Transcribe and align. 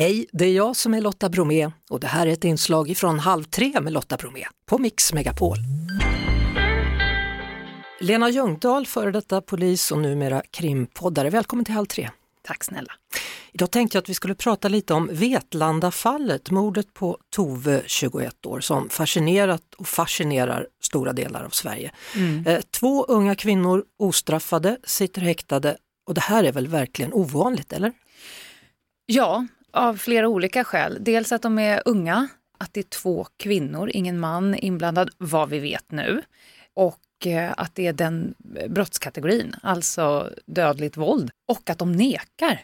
Hej, 0.00 0.26
det 0.32 0.44
är 0.44 0.52
jag 0.52 0.76
som 0.76 0.94
är 0.94 1.00
Lotta 1.00 1.28
Bromé 1.28 1.70
och 1.90 2.00
det 2.00 2.06
här 2.06 2.26
är 2.26 2.30
ett 2.30 2.44
inslag 2.44 2.96
från 2.96 3.18
Halv 3.18 3.44
tre 3.44 3.80
med 3.80 3.92
Lotta 3.92 4.16
Bromé 4.16 4.44
på 4.66 4.78
Mix 4.78 5.12
Megapol. 5.12 5.56
Lena 8.00 8.30
Ljungdahl, 8.30 8.86
före 8.86 9.10
detta 9.10 9.40
polis 9.40 9.92
och 9.92 9.98
numera 9.98 10.42
krimpoddare. 10.50 11.30
Välkommen 11.30 11.64
till 11.64 11.74
Halv 11.74 11.86
tre. 11.86 12.10
Tack 12.42 12.64
snälla. 12.64 12.92
Idag 13.52 13.70
tänkte 13.70 13.96
jag 13.96 14.02
att 14.02 14.08
vi 14.08 14.14
skulle 14.14 14.34
prata 14.34 14.68
lite 14.68 14.94
om 14.94 15.08
Vetlandafallet, 15.12 16.50
mordet 16.50 16.94
på 16.94 17.18
Tove, 17.30 17.82
21 17.86 18.46
år, 18.46 18.60
som 18.60 18.88
fascinerat 18.88 19.74
och 19.76 19.88
fascinerar 19.88 20.66
stora 20.82 21.12
delar 21.12 21.44
av 21.44 21.50
Sverige. 21.50 21.92
Mm. 22.16 22.62
Två 22.70 23.04
unga 23.04 23.34
kvinnor, 23.34 23.84
ostraffade, 23.98 24.76
sitter 24.84 25.20
häktade 25.20 25.76
och 26.06 26.14
det 26.14 26.20
här 26.20 26.44
är 26.44 26.52
väl 26.52 26.68
verkligen 26.68 27.12
ovanligt, 27.12 27.72
eller? 27.72 27.92
Ja, 29.06 29.46
av 29.72 29.96
flera 29.96 30.28
olika 30.28 30.64
skäl. 30.64 30.98
Dels 31.00 31.32
att 31.32 31.42
de 31.42 31.58
är 31.58 31.82
unga, 31.84 32.28
att 32.58 32.74
det 32.74 32.80
är 32.80 32.84
två 32.84 33.26
kvinnor, 33.36 33.90
ingen 33.92 34.20
man 34.20 34.54
inblandad, 34.54 35.10
vad 35.18 35.48
vi 35.48 35.58
vet 35.58 35.92
nu. 35.92 36.22
Och 36.74 37.26
eh, 37.26 37.52
att 37.56 37.74
det 37.74 37.86
är 37.86 37.92
den 37.92 38.34
brottskategorin, 38.68 39.54
alltså 39.62 40.30
dödligt 40.46 40.96
våld. 40.96 41.30
Och 41.48 41.70
att 41.70 41.78
de 41.78 41.92
nekar. 41.92 42.60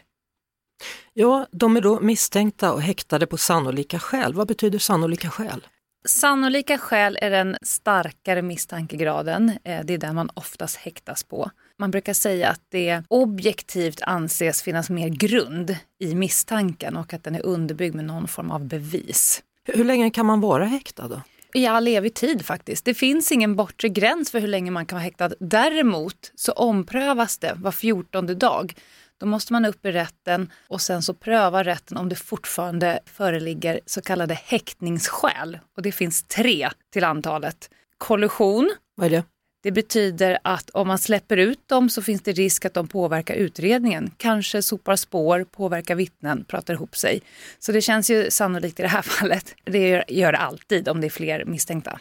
Ja, 1.13 1.47
de 1.51 1.77
är 1.77 1.81
då 1.81 1.99
misstänkta 1.99 2.73
och 2.73 2.81
häktade 2.81 3.27
på 3.27 3.37
sannolika 3.37 3.99
skäl. 3.99 4.33
Vad 4.33 4.47
betyder 4.47 4.79
sannolika 4.79 5.29
skäl? 5.29 5.67
Sannolika 6.07 6.77
skäl 6.77 7.17
är 7.21 7.29
den 7.29 7.57
starkare 7.61 8.41
misstankegraden. 8.41 9.49
Eh, 9.63 9.85
det 9.85 9.93
är 9.93 9.97
den 9.97 10.15
man 10.15 10.29
oftast 10.33 10.77
häktas 10.77 11.23
på. 11.23 11.51
Man 11.79 11.91
brukar 11.91 12.13
säga 12.13 12.49
att 12.49 12.61
det 12.69 13.03
objektivt 13.07 14.01
anses 14.01 14.61
finnas 14.61 14.89
mer 14.89 15.09
grund 15.09 15.77
i 15.99 16.15
misstanken 16.15 16.97
och 16.97 17.13
att 17.13 17.23
den 17.23 17.35
är 17.35 17.45
underbyggd 17.45 17.95
med 17.95 18.05
någon 18.05 18.27
form 18.27 18.51
av 18.51 18.65
bevis. 18.65 19.43
Hur 19.65 19.83
länge 19.83 20.09
kan 20.09 20.25
man 20.25 20.41
vara 20.41 20.65
häktad 20.65 21.07
då? 21.07 21.21
I 21.53 21.67
all 21.67 21.87
evig 21.87 22.13
tid 22.13 22.45
faktiskt. 22.45 22.85
Det 22.85 22.93
finns 22.93 23.31
ingen 23.31 23.55
bortre 23.55 23.89
gräns 23.89 24.31
för 24.31 24.39
hur 24.39 24.47
länge 24.47 24.71
man 24.71 24.85
kan 24.85 24.95
vara 24.95 25.03
häktad. 25.03 25.29
Däremot 25.39 26.31
så 26.35 26.51
omprövas 26.51 27.37
det 27.37 27.53
var 27.57 27.71
fjortonde 27.71 28.35
dag. 28.35 28.73
Då 29.19 29.25
måste 29.25 29.53
man 29.53 29.65
upp 29.65 29.85
i 29.85 29.91
rätten 29.91 30.51
och 30.67 30.81
sen 30.81 31.01
så 31.01 31.13
prövar 31.13 31.63
rätten 31.63 31.97
om 31.97 32.09
det 32.09 32.15
fortfarande 32.15 32.99
föreligger 33.05 33.79
så 33.85 34.01
kallade 34.01 34.33
häktningsskäl. 34.33 35.59
Och 35.75 35.81
det 35.81 35.91
finns 35.91 36.23
tre 36.23 36.69
till 36.93 37.03
antalet. 37.03 37.69
Kollusion. 37.97 38.71
Vad 38.95 39.05
är 39.05 39.09
det? 39.09 39.23
Det 39.63 39.71
betyder 39.71 40.39
att 40.43 40.69
om 40.69 40.87
man 40.87 40.97
släpper 40.97 41.37
ut 41.37 41.67
dem 41.67 41.89
så 41.89 42.01
finns 42.01 42.21
det 42.21 42.31
risk 42.31 42.65
att 42.65 42.73
de 42.73 42.87
påverkar 42.87 43.35
utredningen. 43.35 44.11
Kanske 44.17 44.61
sopar 44.61 44.95
spår, 44.95 45.45
påverkar 45.51 45.95
vittnen, 45.95 46.45
pratar 46.45 46.73
ihop 46.73 46.97
sig. 46.97 47.21
Så 47.59 47.71
det 47.71 47.81
känns 47.81 48.09
ju 48.09 48.31
sannolikt 48.31 48.79
i 48.79 48.83
det 48.83 48.89
här 48.89 49.01
fallet. 49.19 49.55
Det 49.63 50.03
gör 50.07 50.31
det 50.31 50.37
alltid 50.37 50.89
om 50.89 51.01
det 51.01 51.07
är 51.07 51.11
fler 51.11 51.45
misstänkta. 51.45 51.99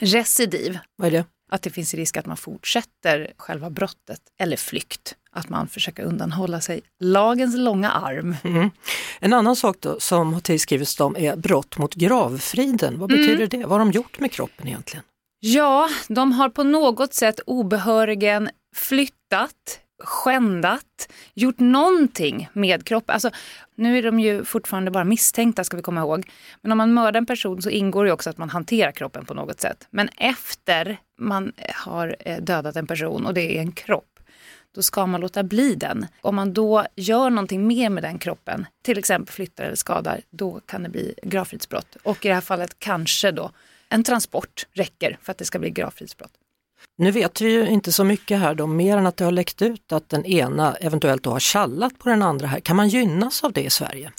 Recidiv. 0.00 0.78
Vad 0.96 1.06
är 1.06 1.12
det? 1.12 1.24
Att 1.48 1.62
det 1.62 1.70
finns 1.70 1.94
risk 1.94 2.16
att 2.16 2.26
man 2.26 2.36
fortsätter 2.36 3.32
själva 3.36 3.70
brottet 3.70 4.20
eller 4.38 4.56
flykt. 4.56 5.14
Att 5.30 5.48
man 5.48 5.68
försöker 5.68 6.02
undanhålla 6.02 6.60
sig 6.60 6.82
lagens 7.00 7.56
långa 7.56 7.90
arm. 7.90 8.36
Mm. 8.44 8.70
En 9.20 9.32
annan 9.32 9.56
sak 9.56 9.76
då, 9.80 10.00
som 10.00 10.34
har 10.34 10.40
tillskrivits 10.40 10.96
dem 10.96 11.16
är 11.18 11.36
brott 11.36 11.78
mot 11.78 11.94
gravfriden. 11.94 12.98
Vad 12.98 13.08
betyder 13.08 13.34
mm. 13.34 13.48
det? 13.48 13.58
Vad 13.58 13.70
har 13.70 13.78
de 13.78 13.90
gjort 13.90 14.20
med 14.20 14.32
kroppen 14.32 14.68
egentligen? 14.68 15.04
Ja, 15.40 15.88
de 16.08 16.32
har 16.32 16.48
på 16.48 16.62
något 16.62 17.14
sätt 17.14 17.40
obehörigen 17.46 18.50
flyttat, 18.74 19.80
skändat, 20.04 21.12
gjort 21.34 21.58
någonting 21.58 22.48
med 22.52 22.84
kroppen. 22.84 23.12
Alltså, 23.12 23.30
nu 23.74 23.98
är 23.98 24.02
de 24.02 24.20
ju 24.20 24.44
fortfarande 24.44 24.90
bara 24.90 25.04
misstänkta 25.04 25.64
ska 25.64 25.76
vi 25.76 25.82
komma 25.82 26.00
ihåg. 26.00 26.30
Men 26.62 26.72
om 26.72 26.78
man 26.78 26.94
mördar 26.94 27.18
en 27.18 27.26
person 27.26 27.62
så 27.62 27.70
ingår 27.70 28.04
det 28.04 28.12
också 28.12 28.30
att 28.30 28.38
man 28.38 28.50
hanterar 28.50 28.92
kroppen 28.92 29.24
på 29.24 29.34
något 29.34 29.60
sätt. 29.60 29.86
Men 29.90 30.08
efter 30.08 30.98
man 31.18 31.52
eh, 31.56 31.74
har 31.74 32.16
eh, 32.20 32.38
dödat 32.40 32.76
en 32.76 32.86
person 32.86 33.26
och 33.26 33.34
det 33.34 33.56
är 33.56 33.60
en 33.60 33.72
kropp, 33.72 34.20
då 34.74 34.82
ska 34.82 35.06
man 35.06 35.20
låta 35.20 35.42
bli 35.42 35.74
den. 35.74 36.06
Om 36.20 36.36
man 36.36 36.52
då 36.52 36.86
gör 36.96 37.30
någonting 37.30 37.66
mer 37.66 37.90
med 37.90 38.02
den 38.02 38.18
kroppen, 38.18 38.66
till 38.82 38.98
exempel 38.98 39.32
flyttar 39.34 39.64
eller 39.64 39.76
skadar, 39.76 40.20
då 40.30 40.60
kan 40.66 40.82
det 40.82 40.88
bli 40.88 41.14
gravfridsbrott. 41.22 41.96
Och 42.02 42.24
i 42.24 42.28
det 42.28 42.34
här 42.34 42.40
fallet 42.40 42.78
kanske 42.78 43.30
då 43.30 43.50
en 43.88 44.04
transport 44.04 44.66
räcker 44.72 45.18
för 45.22 45.32
att 45.32 45.38
det 45.38 45.44
ska 45.44 45.58
bli 45.58 45.70
gravfridsbrott. 45.70 46.32
Nu 46.98 47.10
vet 47.10 47.40
vi 47.40 47.52
ju 47.52 47.68
inte 47.68 47.92
så 47.92 48.04
mycket 48.04 48.38
här 48.38 48.54
då, 48.54 48.66
mer 48.66 48.96
än 48.96 49.06
att 49.06 49.16
det 49.16 49.24
har 49.24 49.32
läckt 49.32 49.62
ut 49.62 49.92
att 49.92 50.08
den 50.08 50.24
ena 50.26 50.74
eventuellt 50.74 51.22
då 51.22 51.30
har 51.30 51.52
kallat 51.52 51.98
på 51.98 52.08
den 52.08 52.22
andra 52.22 52.46
här. 52.46 52.60
Kan 52.60 52.76
man 52.76 52.88
gynnas 52.88 53.44
av 53.44 53.52
det 53.52 53.62
i 53.62 53.70
Sverige? 53.70 54.12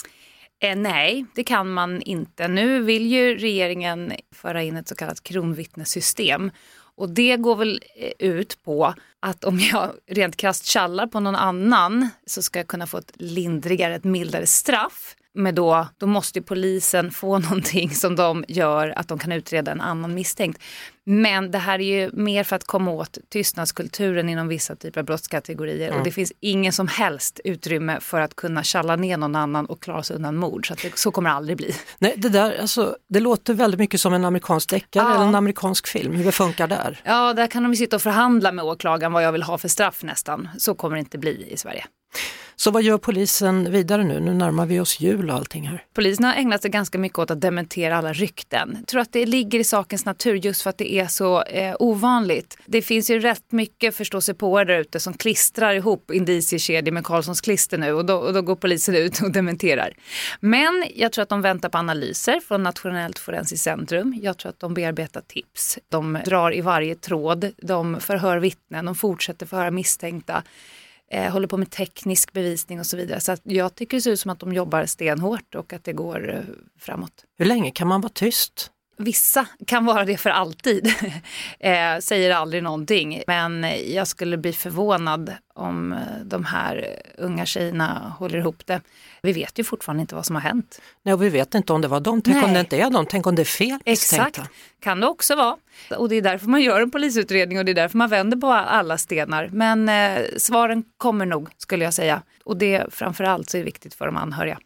Eh, 0.60 0.76
nej, 0.76 1.24
det 1.34 1.44
kan 1.44 1.72
man 1.72 2.02
inte. 2.02 2.48
Nu 2.48 2.82
vill 2.82 3.06
ju 3.06 3.38
regeringen 3.38 4.12
föra 4.34 4.62
in 4.62 4.76
ett 4.76 4.88
så 4.88 4.94
kallat 4.94 5.22
kronvittnessystem 5.22 6.50
och 6.94 7.10
det 7.10 7.36
går 7.36 7.56
väl 7.56 7.82
eh, 7.96 8.28
ut 8.28 8.62
på 8.64 8.94
att 9.20 9.44
om 9.44 9.58
jag 9.58 9.92
rent 10.06 10.36
krasst 10.36 10.72
kallar 10.72 11.06
på 11.06 11.20
någon 11.20 11.36
annan 11.36 12.08
så 12.26 12.42
ska 12.42 12.58
jag 12.58 12.66
kunna 12.66 12.86
få 12.86 12.98
ett 12.98 13.12
lindrigare, 13.14 13.94
ett 13.94 14.04
mildare 14.04 14.46
straff 14.46 15.16
med 15.38 15.54
då, 15.54 15.88
då 15.98 16.06
måste 16.06 16.42
polisen 16.42 17.10
få 17.10 17.38
någonting 17.48 17.90
som 17.90 18.16
de 18.16 18.44
gör 18.48 18.92
att 18.96 19.08
de 19.08 19.18
kan 19.18 19.32
utreda 19.32 19.72
en 19.72 19.80
annan 19.80 20.14
misstänkt. 20.14 20.62
Men 21.04 21.50
det 21.50 21.58
här 21.58 21.78
är 21.78 22.00
ju 22.00 22.10
mer 22.12 22.44
för 22.44 22.56
att 22.56 22.64
komma 22.64 22.90
åt 22.90 23.18
tystnadskulturen 23.28 24.28
inom 24.28 24.48
vissa 24.48 24.76
typer 24.76 25.00
av 25.00 25.06
brottskategorier 25.06 25.88
mm. 25.88 25.98
och 25.98 26.04
det 26.04 26.10
finns 26.10 26.32
ingen 26.40 26.72
som 26.72 26.88
helst 26.88 27.40
utrymme 27.44 28.00
för 28.00 28.20
att 28.20 28.36
kunna 28.36 28.62
tjalla 28.62 28.96
ner 28.96 29.16
någon 29.16 29.36
annan 29.36 29.66
och 29.66 29.82
klara 29.82 30.02
sig 30.02 30.16
undan 30.16 30.36
mord. 30.36 30.68
Så, 30.68 30.74
det, 30.82 30.98
så 30.98 31.10
kommer 31.10 31.30
det 31.30 31.36
aldrig 31.36 31.56
bli. 31.56 31.74
Nej, 31.98 32.14
det, 32.16 32.28
där, 32.28 32.60
alltså, 32.60 32.96
det 33.08 33.20
låter 33.20 33.54
väldigt 33.54 33.80
mycket 33.80 34.00
som 34.00 34.14
en 34.14 34.24
amerikansk 34.24 34.70
deckare 34.70 35.04
ja. 35.04 35.14
eller 35.14 35.24
en 35.24 35.34
amerikansk 35.34 35.86
film, 35.86 36.14
hur 36.14 36.24
det 36.24 36.32
funkar 36.32 36.66
där. 36.66 37.00
Ja, 37.04 37.34
där 37.34 37.46
kan 37.46 37.62
de 37.62 37.76
sitta 37.76 37.96
och 37.96 38.02
förhandla 38.02 38.52
med 38.52 38.64
åklagaren 38.64 39.12
vad 39.12 39.24
jag 39.24 39.32
vill 39.32 39.42
ha 39.42 39.58
för 39.58 39.68
straff 39.68 40.02
nästan. 40.02 40.48
Så 40.58 40.74
kommer 40.74 40.96
det 40.96 41.00
inte 41.00 41.18
bli 41.18 41.48
i 41.50 41.56
Sverige. 41.56 41.84
Så 42.60 42.70
vad 42.70 42.82
gör 42.82 42.98
polisen 42.98 43.72
vidare 43.72 44.04
nu? 44.04 44.20
Nu 44.20 44.34
närmar 44.34 44.66
vi 44.66 44.80
oss 44.80 45.00
jul 45.00 45.30
och 45.30 45.36
allting 45.36 45.68
här. 45.68 45.84
Polisen 45.94 46.24
har 46.24 46.34
ägnat 46.34 46.62
sig 46.62 46.70
ganska 46.70 46.98
mycket 46.98 47.18
åt 47.18 47.30
att 47.30 47.40
dementera 47.40 47.96
alla 47.96 48.12
rykten. 48.12 48.76
Jag 48.78 48.86
tror 48.86 49.00
att 49.00 49.12
det 49.12 49.26
ligger 49.26 49.58
i 49.58 49.64
sakens 49.64 50.04
natur 50.04 50.34
just 50.34 50.62
för 50.62 50.70
att 50.70 50.78
det 50.78 50.92
är 50.92 51.06
så 51.06 51.42
eh, 51.42 51.76
ovanligt. 51.78 52.58
Det 52.66 52.82
finns 52.82 53.10
ju 53.10 53.20
rätt 53.20 53.52
mycket 53.52 53.94
förståsigpåare 53.94 54.64
där 54.64 54.78
ute 54.78 55.00
som 55.00 55.14
klistrar 55.14 55.74
ihop 55.74 56.10
indiciekedjor 56.10 56.92
med 56.92 57.04
Karlssons 57.04 57.40
klister 57.40 57.78
nu 57.78 57.92
och 57.92 58.04
då, 58.04 58.16
och 58.16 58.32
då 58.32 58.42
går 58.42 58.56
polisen 58.56 58.94
ut 58.94 59.20
och 59.22 59.30
dementerar. 59.32 59.92
Men 60.40 60.84
jag 60.94 61.12
tror 61.12 61.22
att 61.22 61.28
de 61.28 61.42
väntar 61.42 61.68
på 61.68 61.78
analyser 61.78 62.40
från 62.40 62.62
Nationellt 62.62 63.18
forensiskt 63.18 63.64
centrum. 63.64 64.18
Jag 64.22 64.38
tror 64.38 64.50
att 64.50 64.60
de 64.60 64.74
bearbetar 64.74 65.20
tips. 65.20 65.78
De 65.88 66.18
drar 66.24 66.54
i 66.54 66.60
varje 66.60 66.94
tråd, 66.94 67.52
de 67.62 68.00
förhör 68.00 68.38
vittnen, 68.38 68.84
de 68.84 68.94
fortsätter 68.94 69.46
förhöra 69.46 69.70
misstänkta 69.70 70.42
eh, 71.10 71.32
håller 71.32 71.48
på 71.48 71.56
med 71.56 71.70
teknisk 71.70 72.32
bevisning 72.32 72.80
och 72.80 72.86
så 72.86 72.96
vidare. 72.96 73.20
Så 73.20 73.36
jag 73.42 73.74
tycker 73.74 73.96
det 73.96 74.00
ser 74.00 74.10
ut 74.10 74.20
som 74.20 74.30
att 74.30 74.40
de 74.40 74.52
jobbar 74.52 74.86
stenhårt 74.86 75.54
och 75.54 75.72
att 75.72 75.84
det 75.84 75.92
går 75.92 76.34
eh, 76.34 76.40
framåt. 76.78 77.24
Hur 77.38 77.46
länge 77.46 77.70
kan 77.70 77.88
man 77.88 78.00
vara 78.00 78.12
tyst? 78.12 78.70
Vissa 79.00 79.46
kan 79.66 79.84
vara 79.84 80.04
det 80.04 80.16
för 80.16 80.30
alltid, 80.30 80.86
eh, 81.60 81.98
säger 82.00 82.34
aldrig 82.34 82.62
någonting. 82.62 83.22
Men 83.26 83.66
jag 83.86 84.08
skulle 84.08 84.36
bli 84.36 84.52
förvånad 84.52 85.34
om 85.58 85.92
eh, 85.92 85.98
de 86.24 86.44
här 86.44 86.96
unga 87.18 87.46
tjejerna 87.46 88.14
håller 88.18 88.38
ihop 88.38 88.66
det. 88.66 88.80
Vi 89.22 89.32
vet 89.32 89.58
ju 89.58 89.64
fortfarande 89.64 90.00
inte 90.00 90.14
vad 90.14 90.26
som 90.26 90.36
har 90.36 90.42
hänt. 90.42 90.80
Nej, 91.02 91.14
och 91.14 91.22
vi 91.22 91.28
vet 91.28 91.54
inte 91.54 91.72
om 91.72 91.80
det 91.80 91.88
var 91.88 92.00
dem. 92.00 92.22
Tänk 92.22 92.36
Nej. 92.36 92.44
om 92.44 92.52
det 92.52 92.60
inte 92.60 92.76
är 92.76 92.90
dem, 92.90 93.06
tänk 93.08 93.26
om 93.26 93.34
det 93.34 93.42
är 93.42 93.44
fel 93.44 93.78
Exakt, 93.84 94.40
kan 94.80 95.00
det 95.00 95.06
också 95.06 95.36
vara. 95.36 95.56
Och 95.96 96.08
det 96.08 96.16
är 96.16 96.22
därför 96.22 96.46
man 96.46 96.62
gör 96.62 96.80
en 96.80 96.90
polisutredning 96.90 97.58
och 97.58 97.64
det 97.64 97.72
är 97.72 97.74
därför 97.74 97.98
man 97.98 98.10
vänder 98.10 98.36
på 98.36 98.52
alla 98.52 98.98
stenar. 98.98 99.48
Men 99.52 99.88
eh, 99.88 100.24
svaren 100.36 100.84
kommer 100.96 101.26
nog, 101.26 101.48
skulle 101.58 101.84
jag 101.84 101.94
säga. 101.94 102.22
Och 102.44 102.56
det 102.56 102.86
framförallt 102.90 103.50
så 103.50 103.58
är 103.58 103.62
viktigt 103.62 103.94
för 103.94 104.06
de 104.06 104.16
anhöriga. 104.16 104.58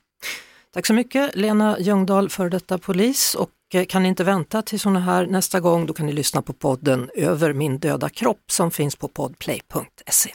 Tack 0.75 0.87
så 0.87 0.95
mycket 0.95 1.37
Lena 1.37 1.77
Ljungdahl, 1.81 2.29
för 2.29 2.49
detta 2.49 2.79
polis. 2.79 3.35
Och 3.35 3.51
eh, 3.75 3.85
kan 3.85 4.03
ni 4.03 4.09
inte 4.09 4.25
vänta 4.25 4.63
till 4.63 4.81
såna 4.81 5.01
här 5.01 5.27
nästa 5.27 5.61
gång, 5.61 5.87
då 5.87 5.93
kan 5.93 6.07
ni 6.07 6.13
lyssna 6.13 6.43
på 6.43 6.53
podden 6.53 7.11
Över 7.15 7.53
min 7.53 7.79
döda 7.79 8.09
kropp 8.09 8.43
som 8.51 8.71
finns 8.71 8.97
på 8.97 9.09
podplay.se. 9.09 10.35